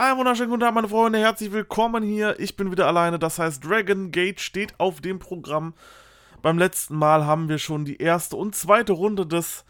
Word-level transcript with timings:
Einen 0.00 0.16
wunderschönen 0.16 0.48
guten 0.48 0.62
Tag, 0.62 0.72
meine 0.72 0.88
Freunde. 0.88 1.18
Herzlich 1.18 1.52
willkommen 1.52 2.02
hier. 2.02 2.40
Ich 2.40 2.56
bin 2.56 2.72
wieder 2.72 2.86
alleine. 2.86 3.18
Das 3.18 3.38
heißt, 3.38 3.62
Dragon 3.62 4.10
Gate 4.10 4.40
steht 4.40 4.80
auf 4.80 5.02
dem 5.02 5.18
Programm. 5.18 5.74
Beim 6.40 6.56
letzten 6.56 6.96
Mal 6.96 7.26
haben 7.26 7.50
wir 7.50 7.58
schon 7.58 7.84
die 7.84 7.98
erste 7.98 8.36
und 8.36 8.54
zweite 8.54 8.94
Runde 8.94 9.26
des 9.26 9.66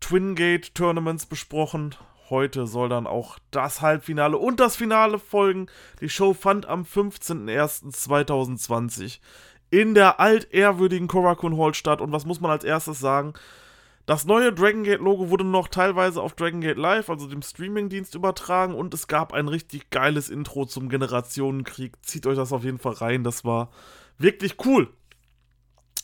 Twin 0.00 0.34
Gate 0.34 0.74
Tournaments 0.74 1.26
besprochen. 1.26 1.94
Heute 2.28 2.66
soll 2.66 2.88
dann 2.88 3.06
auch 3.06 3.38
das 3.52 3.82
Halbfinale 3.82 4.36
und 4.36 4.58
das 4.58 4.74
Finale 4.74 5.20
folgen. 5.20 5.68
Die 6.00 6.08
Show 6.08 6.34
fand 6.34 6.66
am 6.66 6.82
15.01.2020 6.82 9.20
in 9.70 9.94
der 9.94 10.18
altehrwürdigen 10.18 11.06
Korakuen 11.06 11.56
Hall 11.56 11.74
statt. 11.74 12.00
Und 12.00 12.10
was 12.10 12.26
muss 12.26 12.40
man 12.40 12.50
als 12.50 12.64
erstes 12.64 12.98
sagen? 12.98 13.34
Das 14.04 14.24
neue 14.24 14.52
Dragon 14.52 14.82
Gate 14.82 15.00
Logo 15.00 15.30
wurde 15.30 15.44
noch 15.44 15.68
teilweise 15.68 16.20
auf 16.20 16.34
Dragon 16.34 16.60
Gate 16.60 16.76
Live, 16.76 17.08
also 17.08 17.28
dem 17.28 17.42
Streamingdienst, 17.42 18.16
übertragen 18.16 18.74
und 18.74 18.92
es 18.94 19.06
gab 19.06 19.32
ein 19.32 19.46
richtig 19.46 19.90
geiles 19.90 20.28
Intro 20.28 20.64
zum 20.64 20.88
Generationenkrieg. 20.88 21.94
Zieht 22.04 22.26
euch 22.26 22.36
das 22.36 22.52
auf 22.52 22.64
jeden 22.64 22.78
Fall 22.78 22.94
rein, 22.94 23.22
das 23.22 23.44
war 23.44 23.70
wirklich 24.18 24.56
cool. 24.64 24.88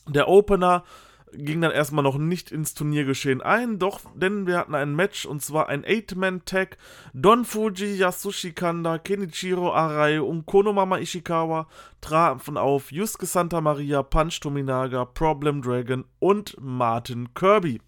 Der 0.06 0.28
Opener 0.28 0.84
ging 1.32 1.60
dann 1.60 1.70
erstmal 1.70 2.04
noch 2.04 2.18
nicht 2.18 2.50
ins 2.50 2.74
Turniergeschehen 2.74 3.42
ein, 3.42 3.78
doch, 3.78 4.00
denn 4.14 4.46
wir 4.46 4.58
hatten 4.58 4.74
ein 4.74 4.94
Match 4.94 5.26
und 5.26 5.42
zwar 5.42 5.68
ein 5.68 5.84
Eight-Man-Tag. 5.84 6.76
Don 7.12 7.44
Fuji, 7.44 7.96
Yasushi 7.96 8.52
Kanda, 8.52 8.98
Kenichiro 8.98 9.72
Arai 9.72 10.20
und 10.20 10.46
Konomama 10.46 10.98
Ishikawa 10.98 11.68
trafen 12.00 12.56
auf 12.56 12.92
Yusuke 12.92 13.26
Santa 13.26 13.60
Maria, 13.60 14.02
Punch 14.02 14.40
Tominaga, 14.40 15.04
Problem 15.04 15.62
Dragon 15.62 16.04
und 16.18 16.56
Martin 16.60 17.32
Kirby. 17.34 17.80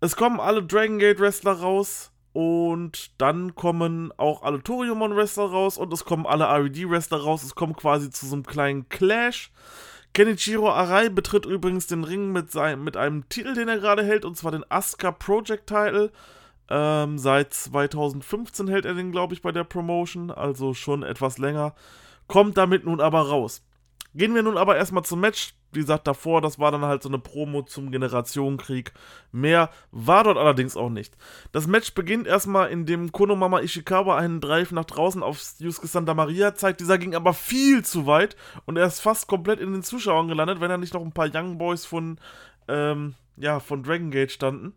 Es 0.00 0.16
kommen 0.16 0.40
alle 0.40 0.62
Dragon 0.62 0.98
Gate 0.98 1.20
Wrestler 1.20 1.52
raus. 1.52 2.10
Und 2.32 3.20
dann 3.20 3.56
kommen 3.56 4.12
auch 4.16 4.42
alle 4.42 4.62
Toriumon 4.62 5.16
Wrestler 5.16 5.50
raus 5.50 5.76
und 5.78 5.92
es 5.92 6.04
kommen 6.04 6.26
alle 6.26 6.44
RED 6.44 6.88
Wrestler 6.88 7.20
raus. 7.20 7.42
Es 7.42 7.56
kommt 7.56 7.76
quasi 7.76 8.10
zu 8.10 8.26
so 8.26 8.36
einem 8.36 8.46
kleinen 8.46 8.88
Clash. 8.88 9.50
Kenichiro 10.12 10.70
Arai 10.70 11.08
betritt 11.08 11.46
übrigens 11.46 11.86
den 11.86 12.04
Ring 12.04 12.32
mit, 12.32 12.50
sein, 12.50 12.82
mit 12.82 12.96
einem 12.96 13.28
Titel, 13.28 13.54
den 13.54 13.68
er 13.68 13.78
gerade 13.78 14.02
hält, 14.02 14.24
und 14.24 14.36
zwar 14.36 14.50
den 14.52 14.64
Asuka 14.68 15.12
Project 15.12 15.68
Title. 15.68 16.10
Ähm, 16.68 17.18
seit 17.18 17.54
2015 17.54 18.68
hält 18.68 18.84
er 18.84 18.94
den, 18.94 19.12
glaube 19.12 19.34
ich, 19.34 19.42
bei 19.42 19.52
der 19.52 19.64
Promotion, 19.64 20.30
also 20.30 20.74
schon 20.74 21.02
etwas 21.02 21.38
länger. 21.38 21.74
Kommt 22.26 22.56
damit 22.56 22.84
nun 22.84 23.00
aber 23.00 23.28
raus. 23.28 23.62
Gehen 24.14 24.34
wir 24.34 24.42
nun 24.42 24.56
aber 24.56 24.76
erstmal 24.76 25.04
zum 25.04 25.20
Match 25.20 25.54
wie 25.72 25.80
gesagt, 25.80 26.06
davor, 26.06 26.40
das 26.40 26.58
war 26.58 26.72
dann 26.72 26.84
halt 26.84 27.02
so 27.02 27.08
eine 27.08 27.18
Promo 27.18 27.62
zum 27.62 27.90
Generationenkrieg. 27.90 28.92
Mehr 29.32 29.70
war 29.92 30.24
dort 30.24 30.36
allerdings 30.36 30.76
auch 30.76 30.90
nicht. 30.90 31.16
Das 31.52 31.66
Match 31.66 31.94
beginnt 31.94 32.26
erstmal, 32.26 32.70
indem 32.70 33.12
Konomama 33.12 33.60
Ishikawa 33.60 34.16
einen 34.16 34.40
Drive 34.40 34.72
nach 34.72 34.84
draußen 34.84 35.22
auf 35.22 35.40
Yusuke 35.58 35.86
Santa 35.86 36.14
Maria 36.14 36.54
zeigt. 36.54 36.80
Dieser 36.80 36.98
ging 36.98 37.14
aber 37.14 37.34
viel 37.34 37.84
zu 37.84 38.06
weit 38.06 38.36
und 38.66 38.76
er 38.76 38.86
ist 38.86 39.00
fast 39.00 39.28
komplett 39.28 39.60
in 39.60 39.72
den 39.72 39.82
Zuschauern 39.82 40.28
gelandet, 40.28 40.60
wenn 40.60 40.70
da 40.70 40.76
nicht 40.76 40.94
noch 40.94 41.02
ein 41.02 41.12
paar 41.12 41.28
Young 41.32 41.58
Boys 41.58 41.84
von, 41.84 42.18
ähm, 42.68 43.14
ja, 43.36 43.60
von 43.60 43.82
Dragon 43.82 44.10
Gate 44.10 44.32
standen. 44.32 44.74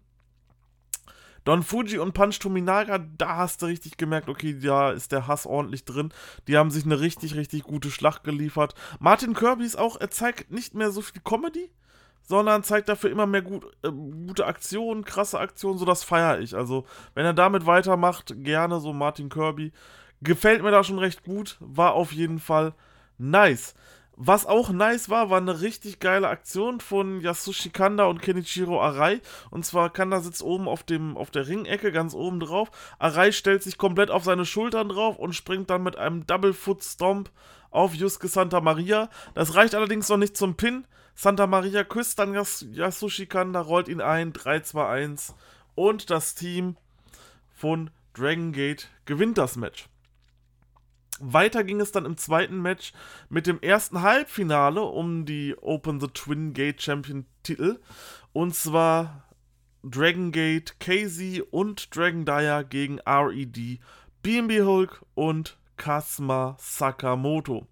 Don 1.44 1.64
Fuji 1.64 2.00
und 2.00 2.14
Punch 2.14 2.40
Tominaga, 2.40 3.00
da 3.18 3.38
hast 3.38 3.62
du 3.62 3.66
richtig 3.66 3.98
gemerkt, 3.98 4.30
okay, 4.30 4.58
da 4.60 4.92
ist 4.92 5.12
der 5.12 5.28
Hass 5.28 5.46
ordentlich 5.46 5.86
drin. 5.86 6.14
Die 6.48 6.58
haben 6.58 6.72
sich 6.72 6.86
eine 6.86 7.00
richtig, 7.00 7.36
richtig 7.36 7.64
gute 7.64 7.92
Schlacht 7.92 8.24
geliefert. 8.24 8.76
Martin 9.00 9.34
Kirby 9.34 9.66
ist 9.66 9.78
auch, 9.78 10.00
er 10.00 10.10
zeigt 10.10 10.52
nicht 10.52 10.74
mehr 10.74 10.92
so 10.92 11.02
viel 11.02 11.22
Comedy, 11.22 11.70
sondern 12.24 12.64
zeigt 12.64 12.88
dafür 12.88 13.12
immer 13.12 13.26
mehr 13.26 13.42
gut, 13.42 13.66
äh, 13.84 13.92
gute 13.92 14.46
Aktionen, 14.46 15.04
krasse 15.04 15.40
Aktionen, 15.40 15.78
so 15.78 15.86
das 15.86 16.04
feiere 16.04 16.40
ich. 16.40 16.56
Also, 16.56 16.86
wenn 17.14 17.26
er 17.26 17.34
damit 17.34 17.66
weitermacht, 17.66 18.34
gerne 18.38 18.80
so 18.80 18.94
Martin 18.94 19.30
Kirby. 19.30 19.74
Gefällt 20.22 20.64
mir 20.64 20.72
da 20.72 20.86
schon 20.86 21.00
recht 21.00 21.24
gut, 21.24 21.58
war 21.60 21.94
auf 21.94 22.14
jeden 22.14 22.40
Fall 22.40 22.74
nice. 23.18 23.76
Was 24.16 24.46
auch 24.46 24.70
nice 24.70 25.10
war, 25.10 25.32
war 25.32 25.40
eine 25.40 25.62
richtig 25.62 26.00
geile 26.00 26.28
Aktion 26.28 26.80
von 26.80 27.20
Yasushi 27.20 27.72
Kanda 27.72 28.06
und 28.06 28.22
Kenichiro 28.22 28.80
Arai. 28.80 29.22
Und 29.50 29.66
zwar 29.66 29.90
Kanda 29.90 30.20
sitzt 30.20 30.44
oben 30.44 30.68
auf, 30.68 30.84
dem, 30.84 31.18
auf 31.18 31.32
der 31.32 31.48
Ringecke, 31.48 31.92
ganz 31.92 32.14
oben 32.14 32.40
drauf. 32.40 32.70
Arai 33.00 33.32
stellt 33.32 33.64
sich 33.64 33.80
komplett 33.80 34.12
auf 34.12 34.24
seine 34.24 34.46
Schultern 34.46 34.90
drauf 34.90 35.18
und 35.18 35.34
springt 35.34 35.72
dann 35.72 35.82
mit 35.82 35.98
einem 35.98 36.28
Double 36.28 36.54
Foot 36.54 36.84
Stomp 36.84 37.32
auf 37.72 37.96
Yusuke 37.96 38.28
Santa 38.28 38.62
Maria. 38.62 39.10
Das 39.34 39.56
reicht 39.56 39.74
allerdings 39.74 40.10
noch 40.10 40.18
nicht 40.18 40.38
zum 40.38 40.56
Pin. 40.56 40.86
Santa 41.16 41.48
Maria 41.48 41.84
küsst 41.84 42.20
dann 42.20 42.36
Yas 42.36 42.66
Yasushi 42.72 43.26
Kanda, 43.26 43.62
rollt 43.62 43.88
ihn 43.88 44.02
ein, 44.02 44.32
3, 44.32 44.60
2, 44.60 44.88
1. 44.88 45.34
Und 45.74 46.12
das 46.12 46.36
Team 46.36 46.78
von 47.56 47.90
Dragon 48.14 48.52
Gate 48.52 48.90
gewinnt 49.06 49.40
das 49.40 49.56
Match. 49.56 49.90
Weiter 51.26 51.64
ging 51.64 51.80
es 51.80 51.92
dann 51.92 52.06
im 52.06 52.18
zweiten 52.18 52.62
Match 52.62 52.94
mit 53.30 53.48
dem 53.48 53.62
ersten 53.62 54.02
Halbfinale 54.02 54.82
um 54.82 55.26
die 55.26 55.56
Open 55.62 56.00
the 56.00 56.08
Twin 56.08 56.54
Gate 56.54 56.82
Champion 56.82 57.26
Titel. 57.44 57.80
Und 58.34 58.56
zwar 58.56 59.24
Dragon 59.84 60.32
Gate, 60.32 60.80
KZ 60.80 61.42
und 61.52 61.96
Dragon 61.96 62.26
Dyer 62.26 62.64
gegen 62.64 63.00
RED, 63.00 63.80
BNB 64.22 64.62
Hulk 64.62 65.06
und 65.14 65.58
Kasma 65.78 66.56
Sakamoto. 66.60 67.68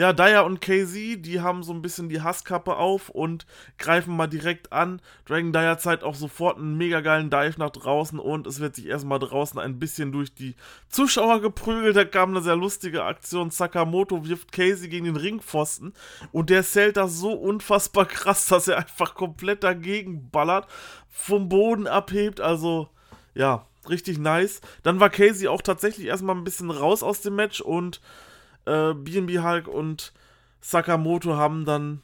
Ja, 0.00 0.14
Daya 0.14 0.40
und 0.40 0.62
KZ, 0.62 1.20
die 1.20 1.42
haben 1.42 1.62
so 1.62 1.74
ein 1.74 1.82
bisschen 1.82 2.08
die 2.08 2.22
Hasskappe 2.22 2.76
auf 2.76 3.10
und 3.10 3.44
greifen 3.76 4.16
mal 4.16 4.28
direkt 4.28 4.72
an. 4.72 5.02
Dragon 5.26 5.52
Daya 5.52 5.76
zeigt 5.76 6.04
auch 6.04 6.14
sofort 6.14 6.56
einen 6.56 6.78
mega 6.78 7.02
geilen 7.02 7.28
Dive 7.28 7.56
nach 7.58 7.68
draußen 7.68 8.18
und 8.18 8.46
es 8.46 8.60
wird 8.60 8.76
sich 8.76 8.86
erstmal 8.86 9.18
draußen 9.18 9.60
ein 9.60 9.78
bisschen 9.78 10.10
durch 10.10 10.34
die 10.34 10.56
Zuschauer 10.88 11.42
geprügelt. 11.42 11.96
Da 11.96 12.06
kam 12.06 12.30
eine 12.30 12.40
sehr 12.40 12.56
lustige 12.56 13.04
Aktion. 13.04 13.50
Sakamoto 13.50 14.26
wirft 14.26 14.52
KZ 14.52 14.88
gegen 14.88 15.04
den 15.04 15.16
Ringpfosten 15.16 15.92
und 16.32 16.48
der 16.48 16.64
zählt 16.64 16.96
das 16.96 17.18
so 17.18 17.32
unfassbar 17.32 18.06
krass, 18.06 18.46
dass 18.46 18.68
er 18.68 18.78
einfach 18.78 19.14
komplett 19.14 19.64
dagegen 19.64 20.30
ballert, 20.30 20.66
vom 21.10 21.50
Boden 21.50 21.86
abhebt. 21.86 22.40
Also, 22.40 22.88
ja, 23.34 23.66
richtig 23.86 24.16
nice. 24.16 24.62
Dann 24.82 24.98
war 24.98 25.10
Casey 25.10 25.46
auch 25.48 25.60
tatsächlich 25.60 26.06
erstmal 26.06 26.36
ein 26.36 26.44
bisschen 26.44 26.70
raus 26.70 27.02
aus 27.02 27.20
dem 27.20 27.34
Match 27.34 27.60
und 27.60 28.00
äh, 28.70 28.94
BNB 28.94 29.42
Hulk 29.42 29.68
und 29.68 30.12
Sakamoto 30.60 31.36
haben 31.36 31.64
dann 31.64 32.02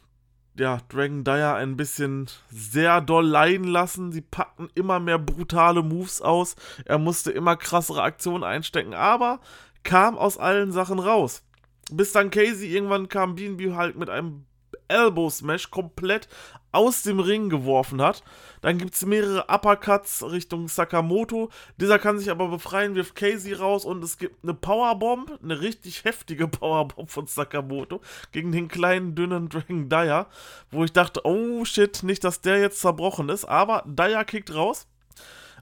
ja, 0.59 0.81
Dragon 0.89 1.23
Dyer 1.23 1.55
ein 1.55 1.77
bisschen 1.77 2.29
sehr 2.51 3.01
doll 3.01 3.27
leiden 3.27 3.67
lassen. 3.69 4.13
Sie 4.13 4.23
packten 4.23 4.69
immer 4.75 5.01
mehr 5.01 5.19
brutale 5.19 5.83
Moves 5.83 6.23
aus. 6.23 6.57
Er 6.87 6.99
musste 6.99 7.31
immer 7.31 7.57
krassere 7.57 8.03
Aktionen 8.03 8.43
einstecken, 8.43 8.95
aber 8.95 9.41
kam 9.83 10.17
aus 10.17 10.39
allen 10.39 10.73
Sachen 10.73 10.99
raus. 10.99 11.43
Bis 11.91 12.13
dann 12.13 12.31
Casey 12.31 12.69
irgendwann 12.69 13.09
kam 13.09 13.35
BNB 13.35 13.77
Hulk 13.77 13.97
mit 13.97 14.11
einem 14.11 14.47
Elbow 14.89 15.31
Smash 15.31 15.71
komplett 15.71 16.29
aus 16.77 17.03
dem 17.03 17.19
Ring 17.19 17.49
geworfen 17.49 18.03
hat. 18.03 18.23
Dann 18.61 18.79
gibt 18.79 18.95
es 18.95 19.05
mehrere 19.05 19.47
Uppercuts 19.49 20.23
Richtung 20.23 20.69
Sakamoto. 20.69 21.51
Dieser 21.79 21.99
kann 21.99 22.19
sich 22.19 22.31
aber 22.31 22.49
befreien, 22.49 22.95
wirft 22.95 23.17
Casey 23.17 23.55
raus 23.55 23.85
und 23.85 24.05
es 24.05 24.19
gibt 24.19 24.45
eine 24.45 24.55
Powerbomb, 24.55 25.39
eine 25.43 25.61
richtig 25.61 26.05
heftige 26.05 26.47
Powerbomb 26.47 27.11
von 27.11 27.27
Sakamoto 27.27 28.01
gegen 28.33 28.53
den 28.53 28.69
kleinen, 28.69 29.15
dünnen 29.15 29.49
Dragon 29.49 29.89
Dyer, 29.89 30.27
wo 30.71 30.85
ich 30.85 30.93
dachte, 30.93 31.23
oh 31.25 31.65
shit, 31.65 32.03
nicht, 32.03 32.23
dass 32.23 32.41
der 32.41 32.61
jetzt 32.61 32.81
zerbrochen 32.81 33.29
ist, 33.29 33.45
aber 33.45 33.83
Dyer 33.87 34.25
kickt 34.25 34.55
raus. 34.55 34.87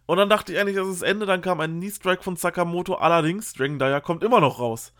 Und 0.06 0.19
dann 0.19 0.28
dachte 0.28 0.52
ich 0.52 0.58
eigentlich, 0.58 0.76
das 0.76 0.88
ist 0.88 1.02
das 1.02 1.08
Ende. 1.08 1.25
Dann 1.25 1.41
kam 1.41 1.60
ein 1.60 1.78
Knee-Strike 1.78 2.22
von 2.22 2.36
Sakamoto. 2.36 2.94
Allerdings, 2.96 3.54
Dragon 3.54 3.78
Dyer 3.78 4.02
kommt 4.02 4.22
immer 4.22 4.41
noch 4.41 4.58
raus. 4.58 4.92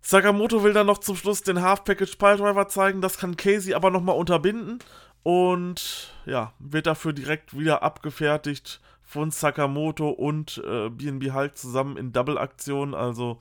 Sakamoto 0.00 0.62
will 0.62 0.72
dann 0.72 0.86
noch 0.86 0.98
zum 0.98 1.16
Schluss 1.16 1.42
den 1.42 1.60
Half-Package 1.60 2.16
Piledriver 2.16 2.68
zeigen. 2.68 3.00
Das 3.00 3.18
kann 3.18 3.36
Casey 3.36 3.74
aber 3.74 3.90
nochmal 3.90 4.16
unterbinden. 4.16 4.78
Und 5.22 6.14
ja, 6.26 6.52
wird 6.58 6.86
dafür 6.86 7.12
direkt 7.12 7.58
wieder 7.58 7.82
abgefertigt 7.82 8.80
von 9.02 9.30
Sakamoto 9.30 10.10
und 10.10 10.62
äh, 10.64 11.30
Hulk 11.32 11.56
zusammen 11.56 11.96
in 11.96 12.12
Double-Aktion. 12.12 12.94
Also, 12.94 13.38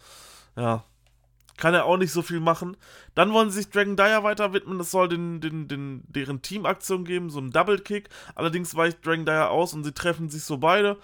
ja, 0.55 0.83
kann 1.57 1.73
er 1.73 1.85
auch 1.85 1.97
nicht 1.97 2.11
so 2.11 2.21
viel 2.21 2.39
machen. 2.39 2.77
Dann 3.15 3.33
wollen 3.33 3.49
sie 3.49 3.57
sich 3.57 3.69
Dragon 3.69 3.95
Dyer 3.95 4.23
weiter 4.23 4.53
widmen. 4.53 4.79
Es 4.79 4.91
soll 4.91 5.09
den, 5.09 5.41
den, 5.41 5.67
den, 5.67 6.03
deren 6.07 6.41
Teamaktion 6.41 7.03
geben, 7.03 7.29
so 7.29 7.39
ein 7.39 7.51
Double-Kick. 7.51 8.09
Allerdings 8.35 8.75
weicht 8.75 9.05
Dragon 9.05 9.25
Dyer 9.25 9.49
aus 9.49 9.73
und 9.73 9.83
sie 9.83 9.91
treffen 9.91 10.29
sich 10.29 10.43
so 10.43 10.57
beide. 10.57 10.97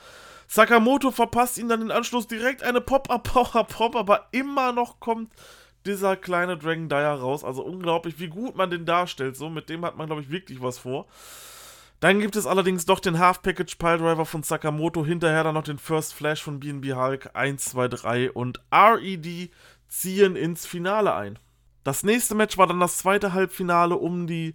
Sakamoto 0.47 1.11
verpasst 1.11 1.57
ihn 1.57 1.69
dann 1.69 1.79
den 1.79 1.91
Anschluss 1.91 2.27
direkt 2.27 2.63
eine 2.63 2.81
Pop-Up-Power-Pop, 2.81 3.95
aber 3.95 4.27
immer 4.31 4.71
noch 4.71 4.99
kommt 4.99 5.31
dieser 5.85 6.15
kleine 6.15 6.57
Dragon 6.57 6.89
Dyer 6.89 7.13
raus. 7.13 7.43
Also 7.43 7.63
unglaublich, 7.63 8.19
wie 8.19 8.27
gut 8.27 8.55
man 8.55 8.69
den 8.69 8.85
darstellt. 8.85 9.35
So, 9.35 9.49
mit 9.49 9.69
dem 9.69 9.85
hat 9.85 9.97
man, 9.97 10.07
glaube 10.07 10.21
ich, 10.21 10.29
wirklich 10.29 10.61
was 10.61 10.79
vor. 10.79 11.07
Dann 11.99 12.19
gibt 12.19 12.35
es 12.35 12.45
allerdings 12.45 12.85
doch 12.85 12.99
den 12.99 13.17
Half-Package 13.17 13.75
Piledriver 13.75 14.25
von 14.25 14.43
Sakamoto. 14.43 15.05
Hinterher 15.05 15.43
dann 15.43 15.53
noch 15.53 15.63
den 15.63 15.77
First 15.77 16.13
Flash 16.13 16.43
von 16.43 16.59
BNB 16.59 16.95
Hulk 16.95 17.29
1, 17.33 17.63
2, 17.65 17.87
3 17.87 18.31
und 18.31 18.61
RED 18.73 19.51
ziehen 19.87 20.35
ins 20.35 20.65
Finale 20.65 21.13
ein. 21.13 21.39
Das 21.83 22.03
nächste 22.03 22.35
Match 22.35 22.57
war 22.57 22.67
dann 22.67 22.79
das 22.79 22.97
zweite 22.97 23.33
Halbfinale 23.33 23.95
um 23.95 24.27
die 24.27 24.53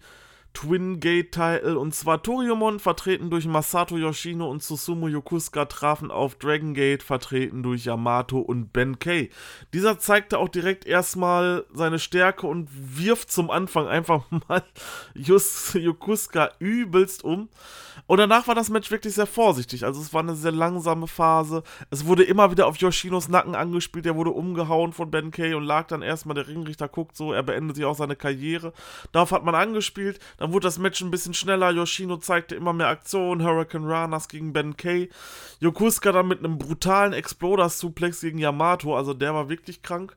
Twin 0.59 0.99
Gate 0.99 1.31
Title 1.31 1.79
und 1.79 1.95
zwar 1.95 2.21
Toriumon, 2.21 2.81
vertreten 2.81 3.31
durch 3.31 3.47
Masato 3.47 3.97
Yoshino 3.97 4.51
und 4.51 4.61
Susumu 4.61 5.07
Yokusuka, 5.07 5.67
trafen 5.67 6.11
auf 6.11 6.35
Dragon 6.35 6.75
Gate, 6.75 7.05
vertreten 7.05 7.63
durch 7.63 7.85
Yamato 7.85 8.41
und 8.41 8.73
Ben 8.73 8.99
Kay. 8.99 9.31
Dieser 9.73 10.01
zeigte 10.01 10.37
auch 10.37 10.49
direkt 10.49 10.85
erstmal 10.85 11.65
seine 11.73 12.01
Stärke 12.01 12.49
und 12.49 12.69
wirft 12.73 13.31
zum 13.31 13.53
Anfang 13.53 13.87
einfach 13.87 14.25
mal 14.49 14.65
Yus 15.15 15.75
Yokusuka 15.75 16.51
übelst 16.59 17.23
um. 17.23 17.49
Und 18.07 18.19
danach 18.19 18.49
war 18.49 18.55
das 18.55 18.71
Match 18.71 18.91
wirklich 18.91 19.15
sehr 19.15 19.27
vorsichtig. 19.27 19.85
Also 19.85 20.01
es 20.01 20.15
war 20.15 20.23
eine 20.23 20.35
sehr 20.35 20.51
langsame 20.51 21.07
Phase. 21.07 21.63
Es 21.91 22.07
wurde 22.07 22.25
immer 22.25 22.51
wieder 22.51 22.67
auf 22.67 22.79
Yoshinos 22.79 23.29
Nacken 23.29 23.55
angespielt. 23.55 24.07
Er 24.07 24.17
wurde 24.17 24.31
umgehauen 24.31 24.93
von 24.93 25.11
Ben 25.11 25.31
Kay 25.31 25.55
und 25.55 25.65
lag 25.65 25.87
dann 25.89 26.03
erstmal. 26.03 26.35
Der 26.35 26.49
Ringrichter 26.49 26.89
guckt 26.89 27.17
so, 27.17 27.33
er 27.33 27.43
beendet 27.43 27.77
sich 27.77 27.85
auch 27.85 27.97
seine 27.97 28.17
Karriere. 28.17 28.73
Darauf 29.13 29.31
hat 29.31 29.45
man 29.45 29.55
angespielt. 29.55 30.19
Dann 30.39 30.48
wurde 30.53 30.67
das 30.67 30.79
Match 30.79 31.01
ein 31.01 31.11
bisschen 31.11 31.35
schneller. 31.35 31.71
Yoshino 31.71 32.17
zeigte 32.17 32.55
immer 32.55 32.73
mehr 32.73 32.89
Aktionen. 32.89 33.43
Hurricane 33.43 33.87
Ranas 33.87 34.29
gegen 34.29 34.53
Ben 34.53 34.77
Kay. 34.77 35.09
Yokusuka 35.61 36.13
dann 36.13 36.29
mit 36.29 36.41
einem 36.41 36.59
brutalen 36.59 37.13
Exploder-Suplex 37.13 38.21
gegen 38.21 38.39
Yamato. 38.39 38.97
Also 38.97 39.15
der 39.15 39.35
war 39.35 39.49
wirklich 39.49 39.83
krank. 39.83 40.17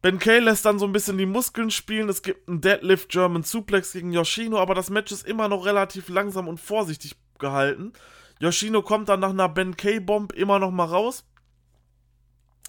Ben 0.00 0.18
Kay 0.18 0.38
lässt 0.38 0.64
dann 0.64 0.78
so 0.78 0.86
ein 0.86 0.92
bisschen 0.92 1.18
die 1.18 1.26
Muskeln 1.26 1.70
spielen. 1.70 2.08
Es 2.08 2.22
gibt 2.22 2.48
einen 2.48 2.60
Deadlift 2.60 3.08
German 3.08 3.42
Suplex 3.42 3.92
gegen 3.92 4.12
Yoshino, 4.12 4.58
aber 4.58 4.74
das 4.74 4.90
Match 4.90 5.10
ist 5.10 5.26
immer 5.26 5.48
noch 5.48 5.66
relativ 5.66 6.08
langsam 6.08 6.46
und 6.46 6.60
vorsichtig 6.60 7.16
gehalten. 7.38 7.92
Yoshino 8.40 8.82
kommt 8.82 9.08
dann 9.08 9.20
nach 9.20 9.30
einer 9.30 9.48
Ben 9.48 9.76
Kay 9.76 9.98
Bomb 9.98 10.32
immer 10.32 10.58
noch 10.58 10.70
mal 10.70 10.84
raus. 10.84 11.24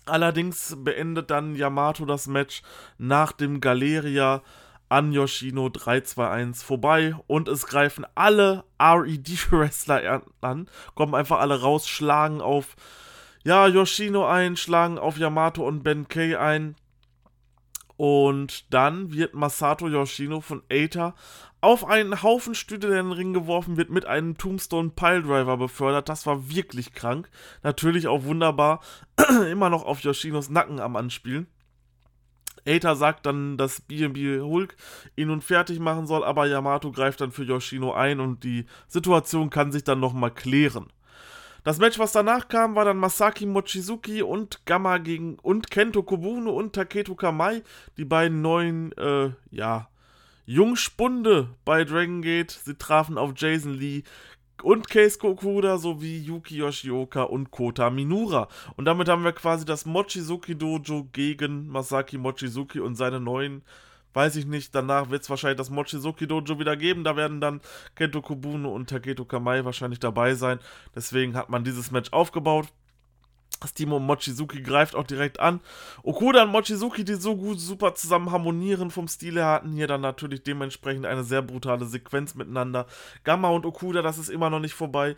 Allerdings 0.05 0.75
beendet 0.79 1.29
dann 1.29 1.55
Yamato 1.55 2.05
das 2.05 2.25
Match 2.25 2.63
nach 2.97 3.31
dem 3.31 3.61
Galeria 3.61 4.41
an 4.89 5.11
Yoshino 5.11 5.67
3-2-1 5.67 6.63
vorbei 6.63 7.15
und 7.27 7.47
es 7.47 7.67
greifen 7.67 8.05
alle 8.15 8.65
RED-Wrestler 8.81 10.23
an, 10.41 10.69
kommen 10.95 11.15
einfach 11.15 11.39
alle 11.39 11.61
raus, 11.61 11.87
schlagen 11.87 12.41
auf 12.41 12.75
ja, 13.43 13.67
Yoshino 13.67 14.27
ein, 14.27 14.57
schlagen 14.57 14.97
auf 14.97 15.17
Yamato 15.17 15.65
und 15.65 15.83
Ben 15.83 16.07
Kay 16.07 16.35
ein. 16.35 16.75
Und 17.95 18.73
dann 18.73 19.13
wird 19.13 19.33
Masato 19.33 19.87
Yoshino 19.87 20.39
von 20.39 20.63
Eita 20.71 21.15
auf 21.61 21.85
einen 21.85 22.23
Haufen 22.23 22.55
Stühle 22.55 22.87
in 22.87 23.07
den 23.07 23.11
Ring 23.11 23.33
geworfen, 23.33 23.75
wird 23.75 23.89
mit 23.89 24.05
einem 24.05 24.37
Tombstone 24.37 24.91
Piledriver 24.95 25.57
befördert. 25.57 26.07
Das 26.07 26.25
war 26.25 26.49
wirklich 26.49 26.93
krank. 26.93 27.29
Natürlich 27.63 28.07
auch 28.07 28.23
wunderbar. 28.23 28.81
Immer 29.51 29.69
noch 29.69 29.83
auf 29.83 29.99
Yoshinos 30.01 30.49
Nacken 30.49 30.79
am 30.79 30.95
Anspielen. 30.95 31.47
Eita 32.69 32.95
sagt 32.95 33.25
dann, 33.25 33.57
dass 33.57 33.81
BB 33.81 34.41
Hulk 34.41 34.75
ihn 35.15 35.27
nun 35.27 35.41
fertig 35.41 35.79
machen 35.79 36.07
soll, 36.07 36.23
aber 36.23 36.45
Yamato 36.45 36.91
greift 36.91 37.21
dann 37.21 37.31
für 37.31 37.43
Yoshino 37.43 37.93
ein 37.93 38.19
und 38.19 38.43
die 38.43 38.65
Situation 38.87 39.49
kann 39.49 39.71
sich 39.71 39.83
dann 39.83 39.99
nochmal 39.99 40.31
klären. 40.31 40.87
Das 41.63 41.77
Match, 41.77 41.99
was 41.99 42.13
danach 42.13 42.47
kam, 42.47 42.75
war 42.75 42.85
dann 42.85 42.97
Masaki 42.97 43.45
Mochizuki 43.45 44.21
und 44.21 44.65
Gamma 44.65 44.97
gegen 44.97 45.37
und 45.39 45.69
Kento 45.69 46.03
Kobune 46.03 46.49
und 46.51 46.73
Taketo 46.73 47.15
Kamai, 47.15 47.63
die 47.97 48.05
beiden 48.05 48.41
neuen, 48.41 48.91
äh, 48.93 49.31
ja, 49.51 49.89
Jungspunde 50.45 51.49
bei 51.65 51.83
Dragon 51.83 52.21
Gate. 52.21 52.49
Sie 52.49 52.75
trafen 52.75 53.17
auf 53.17 53.33
Jason 53.35 53.73
Lee 53.73 54.03
und 54.63 54.89
Case 54.89 55.17
Kokuda 55.17 55.77
sowie 55.77 56.19
Yuki 56.19 56.57
Yoshioka 56.57 57.23
und 57.23 57.51
Kota 57.51 57.89
Minura. 57.89 58.47
Und 58.75 58.85
damit 58.85 59.09
haben 59.09 59.23
wir 59.23 59.31
quasi 59.31 59.65
das 59.65 59.85
Mochizuki 59.85 60.55
Dojo 60.55 61.07
gegen 61.11 61.67
Masaki 61.67 62.17
Mochizuki 62.17 62.79
und 62.79 62.95
seine 62.95 63.19
neuen 63.19 63.63
weiß 64.13 64.35
ich 64.37 64.45
nicht. 64.45 64.73
Danach 64.73 65.09
wird 65.09 65.21
es 65.21 65.29
wahrscheinlich 65.29 65.57
das 65.57 65.69
Mochizuki 65.69 66.27
Dojo 66.27 66.59
wieder 66.59 66.75
geben. 66.75 67.03
Da 67.03 67.15
werden 67.15 67.41
dann 67.41 67.61
Kento 67.95 68.21
Kobune 68.21 68.67
und 68.67 68.89
Taketo 68.89 69.25
Kamai 69.25 69.65
wahrscheinlich 69.65 69.99
dabei 69.99 70.33
sein. 70.33 70.59
Deswegen 70.95 71.35
hat 71.35 71.49
man 71.49 71.63
dieses 71.63 71.91
Match 71.91 72.11
aufgebaut. 72.11 72.67
Um 73.79 74.05
Mochizuki 74.05 74.61
greift 74.61 74.95
auch 74.95 75.03
direkt 75.03 75.39
an. 75.39 75.59
Okuda 76.03 76.43
und 76.43 76.51
Mochizuki, 76.51 77.03
die 77.03 77.15
so 77.15 77.35
gut, 77.35 77.59
super 77.59 77.95
zusammen 77.95 78.31
harmonieren 78.31 78.91
vom 78.91 79.07
Stil 79.07 79.35
her, 79.35 79.47
hatten 79.47 79.73
hier 79.73 79.87
dann 79.87 80.01
natürlich 80.01 80.43
dementsprechend 80.43 81.05
eine 81.05 81.23
sehr 81.23 81.41
brutale 81.41 81.85
Sequenz 81.85 82.35
miteinander. 82.35 82.85
Gamma 83.23 83.49
und 83.49 83.65
Okuda, 83.65 84.01
das 84.01 84.17
ist 84.17 84.29
immer 84.29 84.49
noch 84.49 84.59
nicht 84.59 84.73
vorbei. 84.73 85.15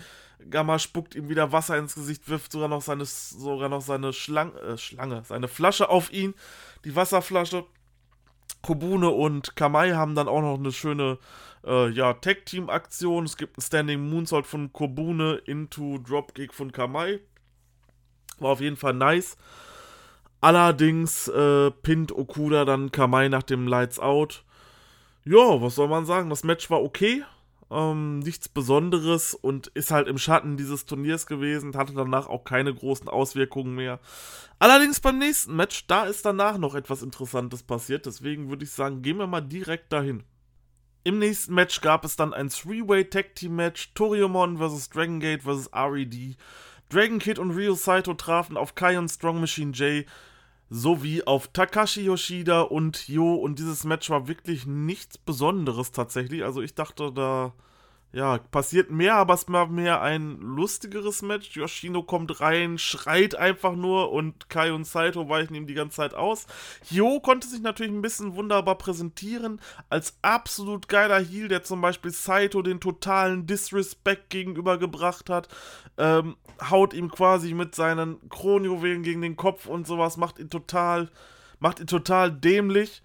Gamma 0.50 0.80
spuckt 0.80 1.16
ihm 1.16 1.30
wieder 1.30 1.52
Wasser 1.52 1.78
ins 1.78 1.96
Gesicht, 1.96 2.28
wirft 2.30 2.52
sogar 2.52 2.68
noch 2.68 2.82
seine, 2.82 3.06
sogar 3.06 3.70
noch 3.70 3.82
seine 3.82 4.14
Schlang, 4.14 4.56
äh, 4.56 4.78
Schlange, 4.78 5.24
seine 5.24 5.48
Flasche 5.48 5.90
auf 5.90 6.12
ihn. 6.12 6.34
Die 6.86 6.96
Wasserflasche. 6.96 7.66
Kobune 8.62 9.10
und 9.10 9.56
Kamai 9.56 9.94
haben 9.94 10.14
dann 10.14 10.28
auch 10.28 10.42
noch 10.42 10.60
eine 10.60 10.72
schöne 10.72 11.18
äh, 11.66 11.90
ja, 11.90 12.14
Tag-Team-Aktion. 12.14 13.26
Es 13.26 13.38
gibt 13.38 13.58
einen 13.58 13.64
Standing 13.64 14.10
Moonsault 14.10 14.46
von 14.46 14.72
Kobune 14.72 15.42
into 15.46 15.98
Dropkick 15.98 16.54
von 16.54 16.72
Kamai. 16.72 17.22
War 18.42 18.52
auf 18.52 18.62
jeden 18.62 18.78
Fall 18.78 18.94
nice. 18.94 19.38
Allerdings 20.42 21.28
äh, 21.28 21.70
pinnt 21.70 22.12
Okuda 22.12 22.66
dann 22.66 22.92
Kamai 22.92 23.30
nach 23.30 23.44
dem 23.44 23.68
Lights 23.68 24.00
Out. 24.00 24.44
Ja, 25.24 25.62
was 25.62 25.76
soll 25.76 25.88
man 25.88 26.06
sagen? 26.06 26.32
Das 26.32 26.44
Match 26.44 26.70
war 26.72 26.82
okay. 26.82 27.24
Ähm, 27.70 28.20
nichts 28.20 28.50
Besonderes 28.50 29.34
und 29.36 29.68
ist 29.68 29.92
halt 29.92 30.08
im 30.08 30.18
Schatten 30.18 30.58
dieses 30.58 30.86
Turniers 30.86 31.26
gewesen, 31.26 31.78
hatte 31.78 31.94
danach 31.94 32.28
auch 32.28 32.44
keine 32.44 32.74
großen 32.74 33.08
Auswirkungen 33.08 33.76
mehr. 33.76 34.00
Allerdings 34.60 35.00
beim 35.00 35.20
nächsten 35.20 35.56
Match, 35.56 35.88
da 35.88 36.04
ist 36.04 36.26
danach 36.26 36.58
noch 36.58 36.76
etwas 36.76 37.02
Interessantes 37.02 37.64
passiert, 37.64 38.06
deswegen 38.08 38.50
würde 38.50 38.66
ich 38.66 38.72
sagen, 38.72 39.02
gehen 39.02 39.18
wir 39.18 39.28
mal 39.28 39.40
direkt 39.40 39.94
dahin. 39.94 40.24
Im 41.06 41.18
nächsten 41.18 41.54
Match 41.54 41.80
gab 41.80 42.04
es 42.04 42.18
dann 42.18 42.34
ein 42.34 42.50
Three-Way 42.50 43.06
Tag 43.06 43.36
Team 43.36 43.56
Match, 43.56 43.94
Toriumon 43.94 44.58
vs. 44.58 44.90
Dragon 44.90 45.22
Gate 45.22 45.44
vs. 45.44 45.70
RED. 45.74 46.36
Dragon 46.92 47.20
Kid 47.20 47.40
und 47.40 47.52
Ryo 47.52 47.74
Saito 47.74 48.14
trafen 48.14 48.58
auf 48.58 48.76
Kai 48.76 49.00
und 49.00 49.08
Strong 49.08 49.40
Machine 49.40 49.72
J 49.72 50.06
sowie 50.70 51.24
auf 51.24 51.48
Takashi 51.48 52.02
Yoshida 52.02 52.62
und 52.62 53.08
Yo. 53.08 53.36
Und 53.36 53.60
dieses 53.60 53.86
Match 53.86 54.10
war 54.10 54.28
wirklich 54.28 54.66
nichts 54.66 55.18
Besonderes 55.18 55.94
tatsächlich. 55.94 56.44
Also 56.44 56.62
ich 56.62 56.76
dachte, 56.76 57.12
da 57.14 57.54
ja, 58.13 58.40
passiert 58.40 58.92
mehr, 58.92 59.16
aber 59.16 59.36
es 59.36 59.48
war 59.48 59.68
mehr 59.68 60.02
ein 60.02 60.38
lustigeres 60.42 61.22
Match. 61.22 61.56
Yoshino 61.56 62.04
kommt 62.04 62.42
rein, 62.42 62.78
schreit 62.78 63.36
einfach 63.36 63.74
nur 63.74 64.12
und 64.12 64.50
Kai 64.50 64.74
und 64.74 64.86
Saito 64.86 65.30
weichen 65.30 65.56
ihm 65.56 65.66
die 65.66 65.75
ganze 65.75 65.98
Zeit 65.98 66.13
aus. 66.13 66.46
Hyo 66.90 67.22
konnte 67.22 67.48
sich 67.48 67.62
natürlich 67.62 67.94
ein 67.94 68.02
bisschen 68.02 68.36
wunderbar 68.36 68.78
präsentieren 68.78 69.62
als 69.90 70.18
absolut 70.22 70.90
geiler 70.90 71.22
Heel, 71.22 71.48
der 71.48 71.63
zum 71.63 71.80
Beispiel 71.80 72.12
Saito 72.12 72.62
den 72.62 72.81
totalen 72.81 73.48
Disrespect 73.48 74.30
gegenübergebracht 74.30 75.30
hat. 75.30 75.48
Ähm, 75.98 76.36
haut 76.69 76.94
ihm 76.94 77.10
quasi 77.12 77.54
mit 77.54 77.75
seinen 77.75 78.28
Kronjuwelen 78.28 79.04
gegen 79.04 79.22
den 79.22 79.38
Kopf 79.38 79.68
und 79.68 79.88
sowas, 79.88 80.18
macht 80.18 80.38
ihn 80.38 80.50
total, 80.50 81.09
macht 81.59 81.80
ihn 81.80 81.88
total 81.88 82.30
dämlich. 82.30 83.04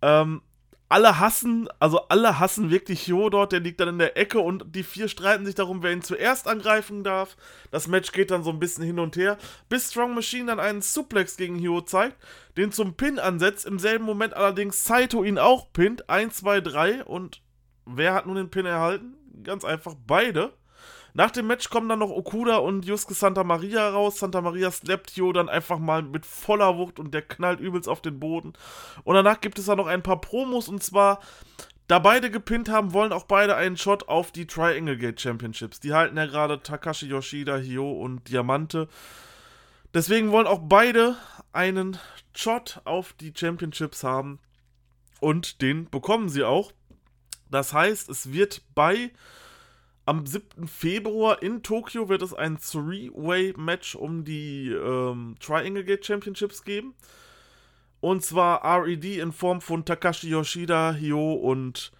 Ähm, 0.00 0.42
alle 0.88 1.18
hassen, 1.18 1.68
also 1.78 2.08
alle 2.08 2.38
hassen 2.38 2.70
wirklich 2.70 3.06
Hyo 3.06 3.30
dort, 3.30 3.52
der 3.52 3.60
liegt 3.60 3.80
dann 3.80 3.88
in 3.88 3.98
der 3.98 4.16
Ecke 4.16 4.38
und 4.38 4.74
die 4.74 4.82
vier 4.82 5.08
streiten 5.08 5.46
sich 5.46 5.54
darum, 5.54 5.82
wer 5.82 5.92
ihn 5.92 6.02
zuerst 6.02 6.46
angreifen 6.46 7.04
darf. 7.04 7.36
Das 7.70 7.88
Match 7.88 8.12
geht 8.12 8.30
dann 8.30 8.44
so 8.44 8.50
ein 8.50 8.58
bisschen 8.58 8.84
hin 8.84 8.98
und 8.98 9.16
her, 9.16 9.38
bis 9.68 9.90
Strong 9.90 10.14
Machine 10.14 10.46
dann 10.46 10.60
einen 10.60 10.82
Suplex 10.82 11.36
gegen 11.36 11.58
Hyo 11.58 11.80
zeigt, 11.80 12.16
den 12.56 12.70
zum 12.70 12.94
Pin 12.94 13.18
ansetzt, 13.18 13.66
im 13.66 13.78
selben 13.78 14.04
Moment 14.04 14.34
allerdings 14.34 14.84
Saito 14.84 15.24
ihn 15.24 15.38
auch 15.38 15.72
pinnt, 15.72 16.08
1, 16.10 16.36
2, 16.36 16.60
3 16.60 17.04
und 17.04 17.40
wer 17.86 18.14
hat 18.14 18.26
nun 18.26 18.36
den 18.36 18.50
Pin 18.50 18.66
erhalten? 18.66 19.14
Ganz 19.42 19.64
einfach 19.64 19.94
beide. 20.06 20.52
Nach 21.16 21.30
dem 21.30 21.46
Match 21.46 21.70
kommen 21.70 21.88
dann 21.88 22.00
noch 22.00 22.10
Okuda 22.10 22.56
und 22.56 22.84
Yusuke 22.84 23.14
Santa 23.14 23.44
Maria 23.44 23.88
raus. 23.88 24.18
Santa 24.18 24.40
Maria 24.40 24.72
slappt 24.72 25.12
Hyo 25.12 25.32
dann 25.32 25.48
einfach 25.48 25.78
mal 25.78 26.02
mit 26.02 26.26
voller 26.26 26.76
Wucht 26.76 26.98
und 26.98 27.14
der 27.14 27.22
knallt 27.22 27.60
übelst 27.60 27.88
auf 27.88 28.02
den 28.02 28.18
Boden. 28.18 28.52
Und 29.04 29.14
danach 29.14 29.40
gibt 29.40 29.60
es 29.60 29.66
dann 29.66 29.76
noch 29.76 29.86
ein 29.86 30.02
paar 30.02 30.20
Promos 30.20 30.68
und 30.68 30.82
zwar 30.82 31.20
da 31.86 32.00
beide 32.00 32.32
gepinnt 32.32 32.68
haben, 32.68 32.92
wollen 32.92 33.12
auch 33.12 33.24
beide 33.24 33.54
einen 33.54 33.76
Shot 33.76 34.08
auf 34.08 34.32
die 34.32 34.48
Triangle 34.48 34.98
Gate 34.98 35.20
Championships. 35.20 35.78
Die 35.78 35.92
halten 35.92 36.16
ja 36.16 36.26
gerade 36.26 36.60
Takashi 36.60 37.06
Yoshida, 37.06 37.58
Hyo 37.58 37.92
und 37.92 38.28
Diamante. 38.28 38.88
Deswegen 39.92 40.32
wollen 40.32 40.48
auch 40.48 40.62
beide 40.64 41.16
einen 41.52 41.96
Shot 42.34 42.80
auf 42.84 43.12
die 43.12 43.32
Championships 43.36 44.02
haben. 44.02 44.40
Und 45.20 45.62
den 45.62 45.88
bekommen 45.88 46.28
sie 46.28 46.42
auch. 46.42 46.72
Das 47.50 47.72
heißt, 47.72 48.08
es 48.08 48.32
wird 48.32 48.62
bei 48.74 49.12
am 50.06 50.26
7. 50.26 50.68
Februar 50.68 51.42
in 51.42 51.62
Tokio 51.62 52.08
wird 52.08 52.22
es 52.22 52.34
ein 52.34 52.58
Three-Way-Match 52.58 53.94
um 53.94 54.24
die 54.24 54.70
ähm, 54.70 55.36
Triangle 55.40 55.84
Gate 55.84 56.04
Championships 56.04 56.62
geben. 56.62 56.94
Und 58.00 58.22
zwar 58.22 58.62
RED 58.64 59.04
in 59.04 59.32
Form 59.32 59.62
von 59.62 59.84
Takashi 59.84 60.28
Yoshida, 60.28 60.92
Hyo 60.92 61.32
und 61.32 61.90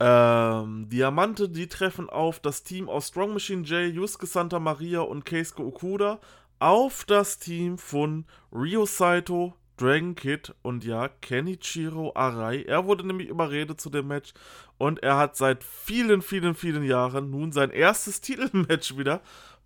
ähm, 0.00 0.88
Diamante. 0.88 1.48
Die 1.48 1.68
treffen 1.68 2.10
auf 2.10 2.40
das 2.40 2.64
Team 2.64 2.88
aus 2.88 3.08
Strong 3.08 3.34
Machine 3.34 3.62
J, 3.62 3.94
Yusuke 3.94 4.26
Santa 4.26 4.58
Maria 4.58 5.00
und 5.00 5.24
Keisuke 5.24 5.64
Okuda 5.64 6.18
auf 6.58 7.04
das 7.04 7.38
Team 7.38 7.78
von 7.78 8.24
Ryo 8.52 8.84
Saito, 8.84 9.54
Dragon 9.80 10.14
Kid 10.14 10.54
und 10.62 10.84
ja, 10.84 11.08
Kenichiro 11.08 12.12
Arai. 12.14 12.62
Er 12.62 12.86
wurde 12.86 13.06
nämlich 13.06 13.28
überredet 13.28 13.80
zu 13.80 13.90
dem 13.90 14.08
Match 14.08 14.32
und 14.76 15.02
er 15.02 15.16
hat 15.16 15.36
seit 15.36 15.64
vielen, 15.64 16.22
vielen, 16.22 16.54
vielen 16.54 16.82
Jahren 16.82 17.30
nun 17.30 17.52
sein 17.52 17.70
erstes 17.70 18.20
Titelmatch 18.22 18.96
wieder 18.96 19.20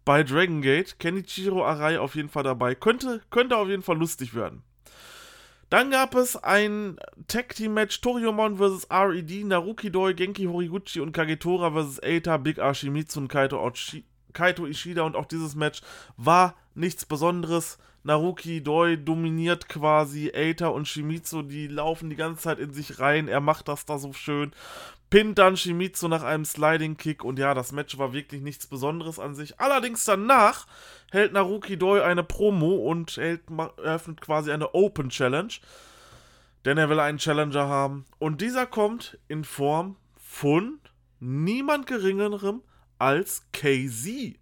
bei 0.04 0.22
Dragon 0.22 0.62
Gate. 0.62 0.98
Kenichiro 0.98 1.64
Arai 1.64 1.98
auf 1.98 2.14
jeden 2.14 2.28
Fall 2.28 2.42
dabei. 2.42 2.74
Könnte, 2.74 3.22
könnte 3.30 3.56
auf 3.56 3.68
jeden 3.68 3.82
Fall 3.82 3.98
lustig 3.98 4.34
werden. 4.34 4.62
Dann 5.72 5.90
gab 5.90 6.14
es 6.14 6.36
ein 6.36 6.98
Tag 7.28 7.54
Team 7.54 7.72
Match 7.72 8.02
Toriumon 8.02 8.58
vs. 8.58 8.88
RED, 8.90 9.46
Naruki 9.46 9.90
Doi, 9.90 10.12
Genki 10.12 10.44
Horiguchi 10.44 11.00
und 11.00 11.12
Kagetora 11.12 11.70
vs. 11.70 12.02
Eita, 12.02 12.36
Big 12.36 12.58
Ashimitsu 12.58 13.20
und 13.20 13.28
Kaito, 13.28 13.58
Ochi 13.58 14.04
Kaito 14.34 14.66
Ishida 14.66 15.02
und 15.02 15.16
auch 15.16 15.24
dieses 15.24 15.54
Match 15.54 15.80
war 16.18 16.56
nichts 16.74 17.06
Besonderes. 17.06 17.78
Naruki 18.04 18.62
Doi 18.62 18.96
dominiert 18.96 19.68
quasi 19.68 20.32
Eita 20.34 20.68
und 20.68 20.88
Shimizu, 20.88 21.42
die 21.42 21.68
laufen 21.68 22.10
die 22.10 22.16
ganze 22.16 22.42
Zeit 22.42 22.58
in 22.58 22.72
sich 22.72 22.98
rein. 22.98 23.28
Er 23.28 23.40
macht 23.40 23.68
das 23.68 23.84
da 23.84 23.98
so 23.98 24.12
schön. 24.12 24.52
Pinnt 25.08 25.38
dann 25.38 25.56
Shimizu 25.56 26.08
nach 26.08 26.22
einem 26.22 26.44
Sliding 26.44 26.96
Kick 26.96 27.22
und 27.22 27.38
ja, 27.38 27.54
das 27.54 27.70
Match 27.70 27.98
war 27.98 28.12
wirklich 28.12 28.42
nichts 28.42 28.66
Besonderes 28.66 29.18
an 29.18 29.34
sich. 29.34 29.60
Allerdings 29.60 30.04
danach 30.04 30.66
hält 31.12 31.32
Naruki 31.32 31.76
Doi 31.76 32.02
eine 32.02 32.24
Promo 32.24 32.76
und 32.76 33.16
hält, 33.16 33.42
eröffnet 33.76 34.20
quasi 34.20 34.50
eine 34.50 34.74
Open 34.74 35.10
Challenge. 35.10 35.52
Denn 36.64 36.78
er 36.78 36.88
will 36.88 37.00
einen 37.00 37.18
Challenger 37.18 37.68
haben. 37.68 38.04
Und 38.18 38.40
dieser 38.40 38.66
kommt 38.66 39.18
in 39.28 39.44
Form 39.44 39.96
von 40.16 40.78
niemand 41.20 41.86
geringerem 41.86 42.62
als 42.98 43.46
KZ. 43.52 44.41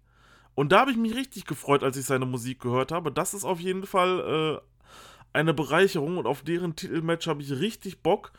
Und 0.55 0.71
da 0.71 0.81
habe 0.81 0.91
ich 0.91 0.97
mich 0.97 1.15
richtig 1.15 1.45
gefreut, 1.45 1.83
als 1.83 1.97
ich 1.97 2.05
seine 2.05 2.25
Musik 2.25 2.59
gehört 2.59 2.91
habe. 2.91 3.11
Das 3.11 3.33
ist 3.33 3.45
auf 3.45 3.59
jeden 3.59 3.85
Fall 3.85 4.61
äh, 4.61 5.37
eine 5.37 5.53
Bereicherung 5.53 6.17
und 6.17 6.27
auf 6.27 6.41
deren 6.41 6.75
Titelmatch 6.75 7.27
habe 7.27 7.41
ich 7.41 7.51
richtig 7.51 8.01
Bock. 8.01 8.31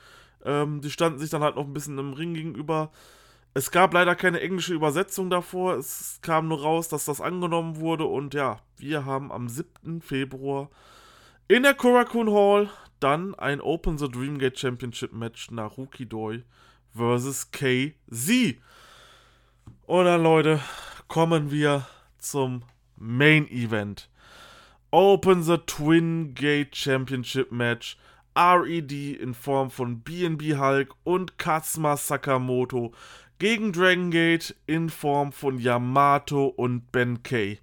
Ähm, 0.45 0.81
die 0.81 0.91
standen 0.91 1.19
sich 1.19 1.31
dann 1.31 1.43
halt 1.43 1.57
noch 1.57 1.65
ein 1.65 1.73
bisschen 1.73 1.99
im 1.99 2.13
Ring 2.13 2.35
gegenüber. 2.35 2.91
Es 3.55 3.71
gab 3.71 3.93
leider 3.93 4.15
keine 4.15 4.41
englische 4.41 4.75
Übersetzung 4.75 5.31
davor. 5.31 5.77
Es 5.77 6.19
kam 6.23 6.49
nur 6.49 6.63
raus, 6.63 6.89
dass 6.89 7.05
das 7.05 7.21
angenommen 7.21 7.77
wurde. 7.77 8.05
Und 8.05 8.35
ja, 8.35 8.61
wir 8.77 9.05
haben 9.05 9.31
am 9.31 9.49
7. 9.49 10.01
Februar 10.01 10.71
in 11.49 11.63
der 11.65 11.75
Korakuen 11.75 12.31
Hall 12.33 12.71
dann 12.99 13.35
ein 13.35 13.61
Open 13.61 13.99
the 13.99 14.09
Dreamgate 14.09 14.59
Championship 14.59 15.13
Match 15.13 15.51
nach 15.51 15.77
Rookie 15.77 16.07
Doi 16.07 16.45
versus 16.95 17.51
KZ. 17.51 18.57
Und 19.87 20.05
dann, 20.05 20.23
Leute, 20.23 20.61
kommen 21.09 21.51
wir 21.51 21.87
zum 22.23 22.63
Main 22.97 23.49
Event. 23.51 24.09
Open 24.91 25.43
the 25.43 25.59
Twin 25.59 26.35
Gate 26.35 26.75
Championship 26.75 27.53
Match. 27.53 27.97
RED 28.35 28.93
in 29.21 29.35
Form 29.35 29.71
von 29.71 30.01
BNB 30.01 30.57
Hulk 30.59 30.95
und 31.05 31.37
Katsuma 31.37 31.99
Sakamoto 31.99 32.93
gegen 33.39 33.73
Dragon 33.73 34.11
Gate 34.11 34.55
in 34.67 34.89
Form 34.89 35.33
von 35.33 35.59
Yamato 35.59 36.47
und 36.47 36.91
Ben 36.93 37.23
K. 37.23 37.59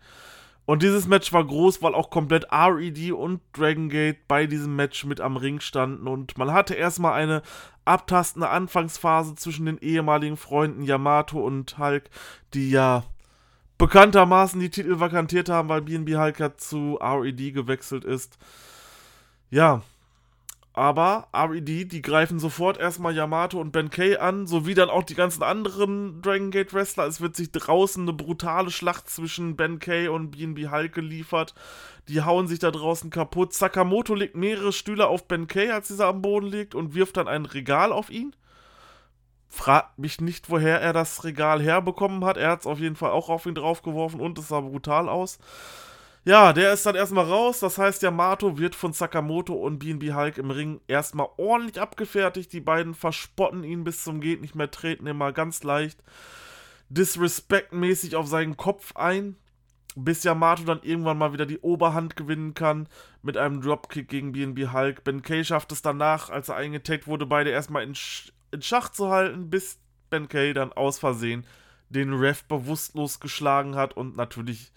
Und 0.66 0.84
dieses 0.84 1.08
Match 1.08 1.34
war 1.34 1.44
groß, 1.44 1.82
weil 1.82 1.96
auch 1.96 2.12
komplett 2.12 2.46
RED 2.52 3.12
und 3.14 3.42
Dragon 3.54 3.90
Gate 3.90 4.28
bei 4.28 4.46
diesem 4.46 4.76
Match 4.76 5.06
mit 5.06 5.20
am 5.20 5.36
Ring 5.36 5.60
standen. 5.62 6.08
Und 6.08 6.38
man 6.38 6.54
hatte 6.54 6.76
erstmal 6.76 7.14
eine 7.14 7.42
abtastende 7.86 8.50
Anfangsphase 8.50 9.34
zwischen 9.34 9.66
den 9.66 9.80
ehemaligen 9.80 10.38
Freunden 10.38 10.84
Yamato 10.84 11.40
und 11.40 11.80
Hulk, 11.80 12.12
die 12.54 12.70
ja 12.70 13.04
bekanntermaßen 13.80 14.60
die 14.60 14.70
Titel 14.70 15.00
vakantiert 15.00 15.50
haben, 15.50 15.70
weil 15.70 15.82
BNB 15.82 16.10
ja 16.10 16.58
zu 16.58 17.00
RED 17.02 17.54
gewechselt 17.54 18.06
ist. 18.06 18.38
Ja, 19.50 19.82
aber 20.74 21.28
RED, 21.34 21.92
die 21.92 22.02
greifen 22.02 22.40
sofort 22.40 22.78
erstmal 22.78 23.16
Yamato 23.16 23.60
und 23.60 23.72
Ben 23.72 23.90
Kay 23.90 24.18
an, 24.18 24.48
sowie 24.48 24.76
dann 24.76 24.90
auch 24.90 25.04
die 25.04 25.16
ganzen 25.16 25.44
anderen 25.44 26.22
Dragon 26.22 26.52
Gate 26.52 26.74
Wrestler. 26.74 27.08
Es 27.08 27.22
wird 27.22 27.36
sich 27.36 27.52
draußen 27.52 28.04
eine 28.04 28.14
brutale 28.14 28.70
Schlacht 28.70 29.10
zwischen 29.10 29.56
Ben 29.56 29.80
Kay 29.80 30.10
und 30.10 30.32
BNB 30.32 30.70
Hulk 30.72 30.94
geliefert. 30.94 31.56
Die 32.10 32.22
hauen 32.22 32.48
sich 32.48 32.60
da 32.60 32.72
draußen 32.72 33.10
kaputt. 33.10 33.54
Sakamoto 33.54 34.14
legt 34.14 34.36
mehrere 34.36 34.74
Stühle 34.74 35.08
auf 35.08 35.28
Ben 35.28 35.48
Kay, 35.48 35.72
als 35.72 35.88
dieser 35.88 36.08
am 36.08 36.22
Boden 36.22 36.48
liegt, 36.48 36.76
und 36.76 36.96
wirft 36.96 37.18
dann 37.18 37.30
ein 37.30 37.46
Regal 37.46 37.92
auf 37.94 38.10
ihn. 38.10 38.36
Fragt 39.50 39.98
mich 39.98 40.22
nicht, 40.22 40.50
woher 40.50 40.80
er 40.80 40.94
das 40.94 41.24
Regal 41.24 41.62
herbekommen 41.62 42.24
hat. 42.24 42.38
Er 42.38 42.52
hat 42.52 42.62
es 42.62 42.68
auf 42.68 42.80
jeden 42.80 42.96
Fall 42.96 43.12
auch 43.12 43.30
auf 43.30 43.46
ihn 43.46 43.56
draufgeworfen 43.56 44.20
und 44.20 44.38
es 44.38 44.48
sah 44.48 44.62
brutal 44.62 45.10
aus. 45.10 45.40
Ja, 46.24 46.54
der 46.54 46.74
ist 46.74 46.86
dann 46.86 46.96
erstmal 46.96 47.26
raus. 47.26 47.60
Das 47.60 47.78
heißt, 47.78 48.04
Yamato 48.04 48.58
wird 48.58 48.76
von 48.76 48.94
Sakamoto 48.94 49.54
und 49.54 49.80
BNB 49.80 50.14
Hulk 50.14 50.38
im 50.38 50.52
Ring 50.52 50.82
erstmal 50.88 51.28
ordentlich 51.38 51.82
abgefertigt. 51.82 52.54
Die 52.54 52.62
beiden 52.62 52.94
verspotten 52.94 53.64
ihn 53.64 53.84
bis 53.84 54.04
zum 54.04 54.22
Geht 54.22 54.42
nicht 54.42 54.56
mehr, 54.56 54.70
treten 54.70 55.08
immer 55.08 55.32
ganz 55.32 55.64
leicht 55.64 56.04
disrespektmäßig 56.90 58.16
auf 58.16 58.28
seinen 58.28 58.58
Kopf 58.58 58.96
ein, 58.96 59.36
bis 59.96 60.24
Yamato 60.24 60.64
dann 60.64 60.82
irgendwann 60.84 61.18
mal 61.18 61.34
wieder 61.34 61.46
die 61.46 61.60
Oberhand 61.60 62.16
gewinnen 62.16 62.54
kann 62.54 62.88
mit 63.22 63.38
einem 63.38 63.62
Dropkick 63.62 64.08
gegen 64.08 64.32
BNB 64.32 64.72
Hulk. 64.74 65.04
Ben 65.04 65.22
Kay 65.22 65.44
schafft 65.44 65.72
es 65.72 65.82
danach, 65.82 66.30
als 66.30 66.50
er 66.50 66.56
eingetaggt 66.56 67.08
wurde, 67.08 67.26
beide 67.26 67.50
erstmal 67.50 67.84
in, 67.84 67.96
in 68.52 68.62
Schach 68.62 68.90
zu 68.90 69.10
halten, 69.10 69.50
bis 69.50 69.80
Ben 70.10 70.28
Kay 70.28 70.54
dann 70.54 70.74
aus 70.74 71.00
Versehen 71.00 71.46
den 71.90 72.14
Ref 72.14 72.44
bewusstlos 72.44 73.20
geschlagen 73.20 73.76
hat 73.76 73.98
und 73.98 74.16
natürlich 74.16 74.72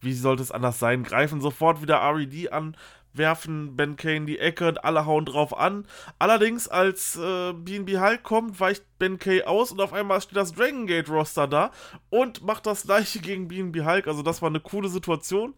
wie 0.00 0.12
sollte 0.12 0.42
es 0.42 0.52
anders 0.52 0.78
sein? 0.78 1.02
Greifen 1.02 1.40
sofort 1.40 1.82
wieder 1.82 2.00
RED 2.00 2.52
an, 2.52 2.76
werfen 3.12 3.74
Ben 3.74 3.96
Kane 3.96 4.26
die 4.26 4.38
Ecke 4.38 4.68
und 4.68 4.84
alle 4.84 5.06
hauen 5.06 5.24
drauf 5.24 5.56
an. 5.56 5.86
Allerdings, 6.18 6.68
als 6.68 7.16
äh, 7.16 7.52
BNB 7.52 7.98
Hulk 7.98 8.22
kommt, 8.22 8.60
weicht 8.60 8.84
Ben 8.98 9.18
Kay 9.18 9.42
aus 9.42 9.72
und 9.72 9.80
auf 9.80 9.92
einmal 9.92 10.20
steht 10.20 10.36
das 10.36 10.52
Dragon 10.52 10.86
Gate 10.86 11.08
Roster 11.08 11.48
da 11.48 11.72
und 12.10 12.42
macht 12.42 12.66
das 12.66 12.84
gleiche 12.84 13.18
gegen 13.18 13.48
BNB 13.48 13.84
Hulk. 13.84 14.06
Also, 14.06 14.22
das 14.22 14.40
war 14.40 14.50
eine 14.50 14.60
coole 14.60 14.88
Situation. 14.88 15.54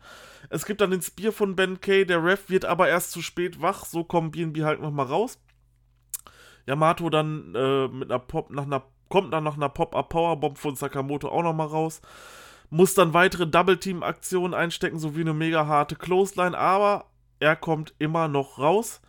Es 0.48 0.64
gibt 0.64 0.80
dann 0.80 0.90
den 0.90 1.02
Spear 1.02 1.32
von 1.32 1.54
Ben 1.54 1.80
Kay, 1.80 2.06
der 2.06 2.24
Ref 2.24 2.48
wird 2.48 2.64
aber 2.64 2.88
erst 2.88 3.10
zu 3.10 3.20
spät 3.20 3.60
wach. 3.60 3.84
So 3.84 4.04
kommt 4.04 4.32
BNB 4.32 4.60
Hulk 4.60 4.80
nochmal 4.80 5.06
raus. 5.06 5.38
Yamato 6.70 7.10
dann 7.10 7.54
äh, 7.54 7.88
mit 7.88 8.10
einer 8.10 8.18
Pop, 8.18 8.50
nach 8.50 8.64
einer, 8.64 8.82
kommt 9.08 9.32
dann 9.32 9.44
nach 9.44 9.56
einer 9.56 9.68
Pop-Up 9.68 10.08
Powerbomb 10.08 10.56
von 10.56 10.76
Sakamoto 10.76 11.28
auch 11.28 11.42
nochmal 11.42 11.66
raus 11.66 12.00
muss 12.70 12.94
dann 12.94 13.12
weitere 13.12 13.46
Double-Team-Aktionen 13.46 14.54
einstecken, 14.54 14.98
sowie 14.98 15.22
eine 15.22 15.34
mega 15.34 15.66
harte 15.66 15.96
Clothesline, 15.96 16.56
aber 16.56 17.06
er 17.40 17.56
kommt 17.56 17.94
immer 17.98 18.28
noch 18.28 18.58
raus 18.58 19.00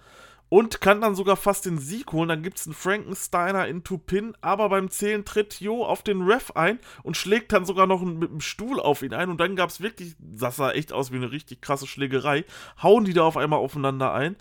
und 0.50 0.82
kann 0.82 1.00
dann 1.00 1.16
sogar 1.16 1.38
fast 1.38 1.66
den 1.66 1.78
Sieg 1.78 2.12
holen. 2.12 2.28
Dann 2.28 2.44
gibt 2.44 2.58
es 2.58 2.66
einen 2.66 2.74
Frankensteiner 2.74 3.68
into 3.68 3.98
Pin, 3.98 4.34
aber 4.42 4.68
beim 4.70 4.90
Zählen 4.90 5.24
tritt 5.24 5.62
Jo 5.62 5.86
auf 5.86 6.02
den 6.02 6.24
Ref 6.24 6.52
ein 6.52 6.80
und 7.04 7.16
schlägt 7.16 7.54
dann 7.54 7.66
sogar 7.66 7.88
noch 7.88 8.02
mit 8.02 8.30
dem 8.30 8.42
Stuhl 8.42 8.80
auf 8.80 9.02
ihn 9.02 9.14
ein. 9.14 9.30
Und 9.30 9.40
dann 9.40 9.56
gab 9.56 9.70
es 9.70 9.80
wirklich, 9.80 10.16
das 10.20 10.58
sah 10.58 10.72
echt 10.72 10.92
aus 10.92 11.12
wie 11.12 11.18
eine 11.18 11.32
richtig 11.32 11.62
krasse 11.62 11.88
Schlägerei, 11.88 12.44
hauen 12.82 13.06
die 13.06 13.14
da 13.14 13.24
auf 13.24 13.38
einmal 13.38 13.60
aufeinander 13.60 14.12
ein. 14.12 14.36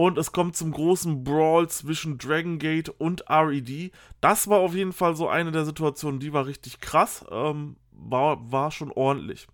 Und 0.00 0.16
es 0.16 0.32
kommt 0.32 0.56
zum 0.56 0.72
großen 0.72 1.24
Brawl 1.24 1.68
zwischen 1.68 2.16
Dragon 2.16 2.58
Gate 2.58 2.88
und 2.88 3.22
RED. 3.28 3.92
Das 4.22 4.48
war 4.48 4.60
auf 4.60 4.74
jeden 4.74 4.94
Fall 4.94 5.14
so 5.14 5.28
eine 5.28 5.52
der 5.52 5.66
Situationen, 5.66 6.20
die 6.20 6.32
war 6.32 6.46
richtig 6.46 6.80
krass. 6.80 7.22
Ähm, 7.30 7.76
war, 7.92 8.50
war 8.50 8.70
schon 8.70 8.90
ordentlich. 8.90 9.46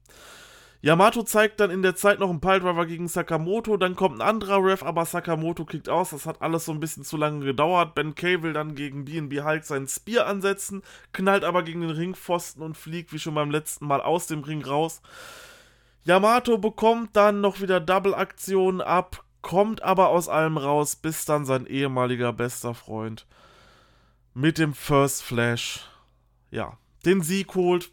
Yamato 0.83 1.25
zeigt 1.25 1.59
dann 1.59 1.73
in 1.73 1.83
der 1.83 1.97
Zeit 1.97 2.21
noch 2.21 2.31
einen 2.31 2.41
Piledriver 2.41 2.87
gegen 2.87 3.09
Sakamoto, 3.09 3.77
dann 3.77 3.97
kommt 3.97 4.21
ein 4.21 4.29
anderer 4.29 4.65
Ref, 4.65 4.85
aber 4.85 5.05
Sakamoto 5.05 5.65
kickt 5.65 5.89
aus, 5.89 6.11
das 6.11 6.27
hat 6.27 6.41
alles 6.41 6.67
so 6.67 6.71
ein 6.71 6.79
bisschen 6.79 7.03
zu 7.03 7.17
lange 7.17 7.45
gedauert. 7.45 7.97
Ben 7.97 8.15
Kay 8.15 8.41
will 8.45 8.53
dann 8.53 8.77
gegen 8.77 9.05
BNB 9.05 9.43
Hulk 9.43 9.65
seinen 9.65 9.89
Spear 9.89 10.29
ansetzen, 10.29 10.83
knallt 11.13 11.43
aber 11.43 11.65
gegen 11.65 11.81
den 11.81 11.91
Ringpfosten 11.91 12.63
und 12.63 12.77
fliegt 12.77 13.13
wie 13.13 13.19
schon 13.19 13.35
beim 13.35 13.51
letzten 13.51 13.89
Mal 13.89 14.01
aus 14.01 14.29
dem 14.29 14.45
Ring 14.45 14.65
raus. 14.65 15.03
Yamato 16.05 16.57
bekommt 16.57 17.17
dann 17.17 17.41
noch 17.41 17.61
wieder 17.61 17.81
Double-Aktionen 17.81 18.81
ab, 18.81 19.25
kommt 19.47 19.81
aber 19.83 20.09
aus 20.09 20.29
allem 20.29 20.59
raus, 20.59 20.97
bis 20.97 21.25
dann 21.25 21.45
sein 21.45 21.67
ehemaliger 21.67 22.33
bester 22.33 22.75
Freund 22.75 23.29
mit 24.35 24.59
dem 24.59 24.75
First 24.75 25.23
Flash, 25.23 25.89
ja, 26.51 26.77
den 27.05 27.23
Sieg 27.23 27.55
holt. 27.55 27.93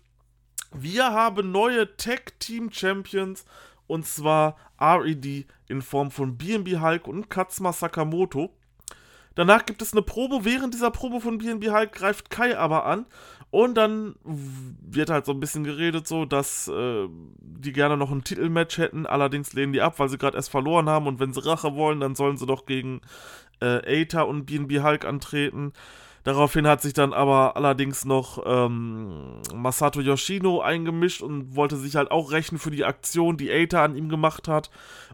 Wir 0.71 1.11
haben 1.11 1.51
neue 1.51 1.95
Tag 1.95 2.39
Team 2.39 2.71
Champions 2.71 3.45
und 3.85 4.07
zwar 4.07 4.57
RED 4.81 5.45
in 5.67 5.83
Form 5.83 6.09
von 6.09 6.39
BNB 6.39 6.81
Hulk 6.81 7.07
und 7.07 7.29
Katsuma 7.29 7.71
Sakamoto. 7.71 8.57
Danach 9.35 9.65
gibt 9.65 9.81
es 9.81 9.93
eine 9.93 10.01
Probe. 10.01 10.45
Während 10.45 10.73
dieser 10.73 10.91
Probe 10.91 11.19
von 11.19 11.37
BNB 11.37 11.69
Hulk 11.69 11.91
greift 11.91 12.29
Kai 12.29 12.57
aber 12.57 12.85
an. 12.85 13.05
Und 13.49 13.75
dann 13.75 14.15
wird 14.23 15.09
halt 15.11 15.25
so 15.25 15.31
ein 15.31 15.39
bisschen 15.39 15.63
geredet, 15.63 16.07
so, 16.07 16.25
dass 16.25 16.67
äh, 16.67 17.07
die 17.39 17.71
gerne 17.71 17.97
noch 17.97 18.11
ein 18.11 18.23
Titelmatch 18.23 18.79
hätten. 18.79 19.05
Allerdings 19.05 19.53
lehnen 19.53 19.73
die 19.73 19.81
ab, 19.81 19.99
weil 19.99 20.09
sie 20.09 20.17
gerade 20.17 20.37
erst 20.37 20.49
verloren 20.49 20.89
haben. 20.89 21.07
Und 21.07 21.19
wenn 21.19 21.33
sie 21.33 21.45
Rache 21.45 21.75
wollen, 21.75 21.99
dann 21.99 22.15
sollen 22.15 22.37
sie 22.37 22.47
doch 22.47 22.65
gegen 22.65 23.01
äh, 23.61 24.01
Aether 24.01 24.27
und 24.27 24.45
BNB 24.45 24.81
Hulk 24.81 25.05
antreten. 25.05 25.73
Daraufhin 26.23 26.67
hat 26.67 26.81
sich 26.81 26.93
dann 26.93 27.11
aber 27.11 27.57
allerdings 27.57 28.05
noch 28.05 28.41
ähm, 28.45 29.41
Masato 29.53 29.99
Yoshino 29.99 30.61
eingemischt 30.61 31.21
und 31.21 31.55
wollte 31.55 31.75
sich 31.75 31.97
halt 31.97 32.11
auch 32.11 32.31
rächen 32.31 32.59
für 32.59 32.71
die 32.71 32.85
Aktion, 32.85 33.35
die 33.35 33.51
Eita 33.51 33.83
an 33.83 33.97
ihm 33.97 34.07
gemacht 34.07 34.47
hat. 34.47 34.69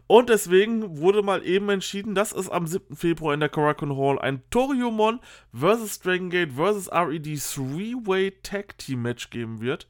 Und 0.06 0.28
deswegen 0.28 0.98
wurde 0.98 1.22
mal 1.22 1.44
eben 1.44 1.68
entschieden, 1.68 2.14
dass 2.14 2.32
es 2.32 2.48
am 2.48 2.66
7. 2.66 2.94
Februar 2.94 3.34
in 3.34 3.40
der 3.40 3.48
Korakuen 3.48 3.96
Hall 3.96 4.20
ein 4.20 4.42
Toriumon 4.50 5.20
vs. 5.52 6.00
Dragon 6.00 6.30
Gate 6.30 6.52
vs. 6.52 6.88
RED 6.92 7.26
3-Way 7.26 8.34
Tag 8.42 8.78
Team 8.78 9.02
Match 9.02 9.30
geben 9.30 9.60
wird. 9.60 9.88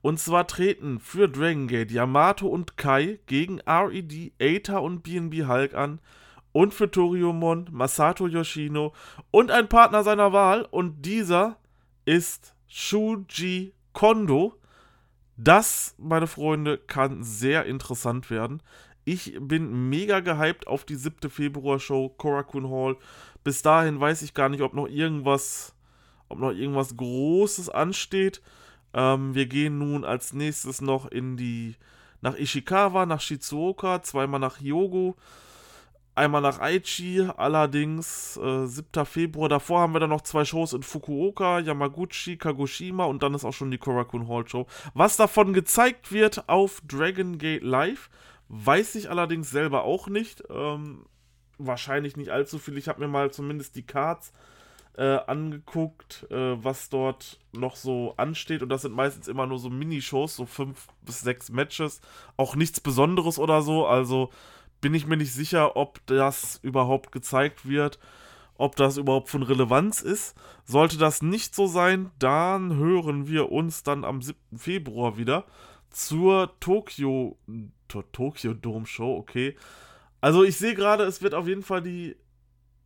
Und 0.00 0.18
zwar 0.18 0.46
treten 0.46 0.98
für 0.98 1.28
Dragon 1.28 1.66
Gate 1.66 1.90
Yamato 1.90 2.46
und 2.46 2.76
Kai 2.78 3.20
gegen 3.26 3.60
RED, 3.66 4.32
Eita 4.40 4.78
und 4.78 5.02
BNB 5.02 5.46
Hulk 5.46 5.74
an 5.74 5.98
und 6.54 6.72
für 6.72 6.88
Toriumon 6.88 7.68
Masato 7.72 8.28
Yoshino 8.28 8.94
und 9.32 9.50
ein 9.50 9.68
Partner 9.68 10.04
seiner 10.04 10.32
Wahl 10.32 10.62
und 10.70 11.02
dieser 11.04 11.58
ist 12.04 12.54
Shuji 12.68 13.74
Kondo. 13.92 14.54
Das, 15.36 15.96
meine 15.98 16.28
Freunde, 16.28 16.78
kann 16.78 17.24
sehr 17.24 17.66
interessant 17.66 18.30
werden. 18.30 18.62
Ich 19.04 19.36
bin 19.40 19.90
mega 19.90 20.20
gehypt 20.20 20.68
auf 20.68 20.84
die 20.84 20.94
7. 20.94 21.28
Februar-Show 21.28 22.10
Korakuen 22.10 22.70
Hall. 22.70 22.96
Bis 23.42 23.62
dahin 23.62 23.98
weiß 23.98 24.22
ich 24.22 24.32
gar 24.32 24.48
nicht, 24.48 24.62
ob 24.62 24.74
noch 24.74 24.86
irgendwas, 24.86 25.74
ob 26.28 26.38
noch 26.38 26.52
irgendwas 26.52 26.96
Großes 26.96 27.68
ansteht. 27.68 28.40
Ähm, 28.92 29.34
wir 29.34 29.46
gehen 29.46 29.78
nun 29.78 30.04
als 30.04 30.32
nächstes 30.32 30.80
noch 30.80 31.10
in 31.10 31.36
die 31.36 31.74
nach 32.20 32.38
Ishikawa, 32.38 33.06
nach 33.06 33.20
Shizuoka, 33.20 34.02
zweimal 34.02 34.38
nach 34.38 34.60
Hyogo 34.60 35.16
einmal 36.14 36.40
nach 36.40 36.60
Aichi, 36.60 37.28
allerdings 37.36 38.36
äh, 38.36 38.66
7. 38.66 39.04
Februar. 39.04 39.48
Davor 39.48 39.80
haben 39.80 39.92
wir 39.92 40.00
dann 40.00 40.10
noch 40.10 40.22
zwei 40.22 40.44
Shows 40.44 40.72
in 40.72 40.82
Fukuoka, 40.82 41.60
Yamaguchi, 41.60 42.36
Kagoshima 42.36 43.04
und 43.04 43.22
dann 43.22 43.34
ist 43.34 43.44
auch 43.44 43.52
schon 43.52 43.70
die 43.70 43.78
Korakuen 43.78 44.28
Hall 44.28 44.46
Show. 44.46 44.66
Was 44.94 45.16
davon 45.16 45.52
gezeigt 45.52 46.12
wird 46.12 46.48
auf 46.48 46.82
Dragon 46.86 47.38
Gate 47.38 47.62
Live, 47.62 48.10
weiß 48.48 48.94
ich 48.94 49.10
allerdings 49.10 49.50
selber 49.50 49.84
auch 49.84 50.08
nicht. 50.08 50.42
Ähm, 50.50 51.06
wahrscheinlich 51.58 52.16
nicht 52.16 52.30
allzu 52.30 52.58
viel. 52.58 52.78
Ich 52.78 52.88
habe 52.88 53.00
mir 53.00 53.08
mal 53.08 53.30
zumindest 53.30 53.76
die 53.76 53.86
Cards 53.86 54.32
äh, 54.96 55.18
angeguckt, 55.26 56.26
äh, 56.30 56.62
was 56.62 56.88
dort 56.88 57.40
noch 57.52 57.76
so 57.76 58.14
ansteht. 58.16 58.62
Und 58.62 58.68
das 58.68 58.82
sind 58.82 58.94
meistens 58.94 59.28
immer 59.28 59.46
nur 59.46 59.58
so 59.58 59.70
Minishows, 59.70 60.36
so 60.36 60.46
fünf 60.46 60.88
bis 61.02 61.20
sechs 61.20 61.50
Matches. 61.50 62.00
Auch 62.36 62.54
nichts 62.54 62.80
Besonderes 62.80 63.38
oder 63.38 63.62
so. 63.62 63.86
Also 63.86 64.30
bin 64.84 64.92
ich 64.92 65.06
mir 65.06 65.16
nicht 65.16 65.32
sicher, 65.32 65.76
ob 65.76 66.04
das 66.04 66.60
überhaupt 66.62 67.10
gezeigt 67.10 67.66
wird, 67.66 67.98
ob 68.58 68.76
das 68.76 68.98
überhaupt 68.98 69.30
von 69.30 69.42
Relevanz 69.42 70.02
ist. 70.02 70.34
Sollte 70.66 70.98
das 70.98 71.22
nicht 71.22 71.54
so 71.54 71.66
sein, 71.66 72.10
dann 72.18 72.76
hören 72.76 73.26
wir 73.26 73.50
uns 73.50 73.82
dann 73.82 74.04
am 74.04 74.20
7. 74.20 74.38
Februar 74.54 75.16
wieder 75.16 75.46
zur 75.88 76.52
Tokyo 76.60 77.38
Tokyo 78.12 78.52
Dome 78.52 78.84
Show, 78.84 79.16
okay. 79.16 79.56
Also 80.20 80.44
ich 80.44 80.58
sehe 80.58 80.74
gerade, 80.74 81.04
es 81.04 81.22
wird 81.22 81.32
auf 81.32 81.48
jeden 81.48 81.62
Fall 81.62 81.80
die 81.80 82.16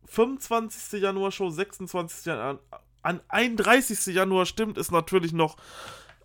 25. 0.05 1.01
Januar 1.01 1.33
Show, 1.33 1.49
26. 1.49 2.27
Januar, 2.27 2.59
an 3.01 3.19
31. 3.27 4.15
Januar 4.15 4.45
stimmt, 4.45 4.77
ist 4.77 4.91
natürlich 4.91 5.33
noch 5.33 5.57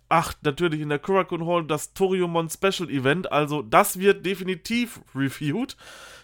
ach, 0.09 0.33
natürlich 0.41 0.81
in 0.81 0.89
der 0.89 0.99
Kurakun 0.99 1.45
Hall 1.45 1.63
das 1.65 1.93
Toriumon 1.93 2.49
Special 2.49 2.89
Event. 2.89 3.31
Also, 3.31 3.61
das 3.61 3.99
wird 3.99 4.25
definitiv 4.25 5.01
reviewed. 5.15 5.75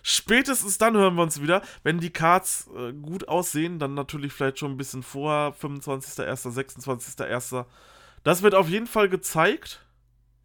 Spätestens 0.03 0.77
dann 0.77 0.95
hören 0.95 1.15
wir 1.15 1.23
uns 1.23 1.41
wieder. 1.41 1.61
Wenn 1.83 1.99
die 1.99 2.11
Cards 2.11 2.69
äh, 2.75 2.93
gut 2.93 3.27
aussehen, 3.27 3.79
dann 3.79 3.93
natürlich 3.93 4.33
vielleicht 4.33 4.59
schon 4.59 4.71
ein 4.71 4.77
bisschen 4.77 5.03
vor 5.03 5.55
25.01., 5.61 6.53
26.01. 6.53 7.65
Das 8.23 8.41
wird 8.41 8.55
auf 8.55 8.69
jeden 8.69 8.87
Fall 8.87 9.09
gezeigt. 9.09 9.85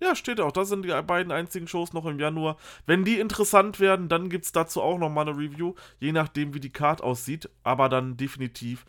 Ja, 0.01 0.15
steht 0.15 0.41
auch. 0.41 0.53
Das 0.53 0.69
sind 0.69 0.85
die 0.85 1.03
beiden 1.03 1.33
einzigen 1.33 1.69
Shows 1.69 1.95
noch 1.95 2.05
im 2.05 2.19
Januar. 2.19 2.59
Wenn 2.85 3.05
die 3.05 3.19
interessant 3.19 3.81
werden, 3.81 4.09
dann 4.09 4.29
gibt 4.29 4.45
es 4.45 4.53
dazu 4.53 4.83
auch 4.83 4.99
nochmal 4.99 5.27
eine 5.27 5.39
Review. 5.39 5.75
Je 5.99 6.13
nachdem, 6.13 6.53
wie 6.53 6.61
die 6.61 6.73
Card 6.73 7.03
aussieht. 7.03 7.49
Aber 7.63 7.89
dann 7.89 8.17
definitiv 8.17 8.85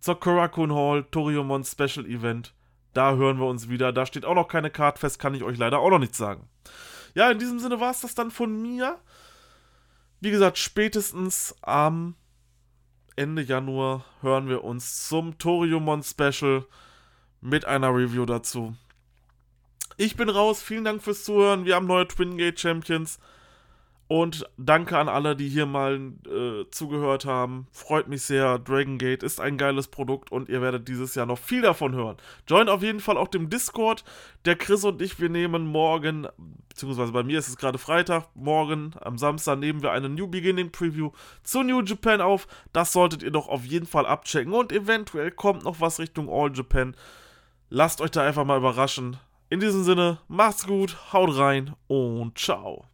zur 0.00 0.20
Kurakun 0.20 0.74
Hall 0.74 1.04
Toriumon 1.10 1.64
Special 1.64 2.04
Event 2.06 2.52
da 2.92 3.14
hören 3.14 3.38
wir 3.38 3.46
uns 3.46 3.68
wieder. 3.68 3.92
Da 3.92 4.06
steht 4.06 4.24
auch 4.24 4.34
noch 4.34 4.48
keine 4.48 4.70
Card 4.70 4.98
fest, 4.98 5.18
kann 5.18 5.34
ich 5.34 5.42
euch 5.42 5.58
leider 5.58 5.78
auch 5.78 5.90
noch 5.90 5.98
nicht 5.98 6.14
sagen. 6.14 6.48
Ja, 7.14 7.30
in 7.30 7.38
diesem 7.38 7.58
Sinne 7.58 7.80
war 7.80 7.90
es 7.90 8.00
das 8.00 8.14
dann 8.14 8.30
von 8.30 8.60
mir. 8.60 8.98
Wie 10.20 10.30
gesagt, 10.30 10.58
spätestens 10.58 11.54
am 11.62 12.14
Ende 13.16 13.42
Januar 13.42 14.04
hören 14.22 14.48
wir 14.48 14.64
uns 14.64 15.08
zum 15.08 15.38
Toriumon 15.38 16.02
Special 16.02 16.64
mit 17.40 17.64
einer 17.64 17.94
Review 17.94 18.26
dazu. 18.26 18.76
Ich 19.96 20.16
bin 20.16 20.28
raus. 20.28 20.62
Vielen 20.62 20.84
Dank 20.84 21.02
fürs 21.02 21.24
Zuhören. 21.24 21.64
Wir 21.64 21.74
haben 21.74 21.86
neue 21.86 22.08
Twin 22.08 22.38
Gate 22.38 22.58
Champions. 22.58 23.18
Und 24.10 24.44
danke 24.56 24.98
an 24.98 25.08
alle, 25.08 25.36
die 25.36 25.48
hier 25.48 25.66
mal 25.66 26.14
äh, 26.26 26.68
zugehört 26.72 27.26
haben. 27.26 27.68
Freut 27.70 28.08
mich 28.08 28.22
sehr. 28.22 28.58
Dragon 28.58 28.98
Gate 28.98 29.22
ist 29.22 29.40
ein 29.40 29.56
geiles 29.56 29.86
Produkt 29.86 30.32
und 30.32 30.48
ihr 30.48 30.60
werdet 30.60 30.88
dieses 30.88 31.14
Jahr 31.14 31.26
noch 31.26 31.38
viel 31.38 31.62
davon 31.62 31.94
hören. 31.94 32.16
Joint 32.48 32.70
auf 32.70 32.82
jeden 32.82 32.98
Fall 32.98 33.16
auch 33.16 33.28
dem 33.28 33.50
Discord. 33.50 34.02
Der 34.46 34.56
Chris 34.56 34.82
und 34.82 35.00
ich, 35.00 35.20
wir 35.20 35.28
nehmen 35.28 35.64
morgen, 35.64 36.26
beziehungsweise 36.68 37.12
bei 37.12 37.22
mir 37.22 37.38
ist 37.38 37.46
es 37.46 37.56
gerade 37.56 37.78
Freitag, 37.78 38.26
morgen 38.34 38.94
am 39.00 39.16
Samstag 39.16 39.60
nehmen 39.60 39.80
wir 39.80 39.92
eine 39.92 40.08
New 40.08 40.26
Beginning 40.26 40.72
Preview 40.72 41.12
zu 41.44 41.62
New 41.62 41.80
Japan 41.80 42.20
auf. 42.20 42.48
Das 42.72 42.92
solltet 42.92 43.22
ihr 43.22 43.30
doch 43.30 43.46
auf 43.46 43.64
jeden 43.64 43.86
Fall 43.86 44.06
abchecken. 44.06 44.52
Und 44.52 44.72
eventuell 44.72 45.30
kommt 45.30 45.62
noch 45.62 45.80
was 45.80 46.00
Richtung 46.00 46.28
All 46.28 46.50
Japan. 46.52 46.96
Lasst 47.68 48.00
euch 48.00 48.10
da 48.10 48.26
einfach 48.26 48.44
mal 48.44 48.58
überraschen. 48.58 49.18
In 49.50 49.60
diesem 49.60 49.84
Sinne, 49.84 50.18
macht's 50.26 50.66
gut, 50.66 50.96
haut 51.12 51.38
rein 51.38 51.76
und 51.86 52.36
ciao. 52.36 52.89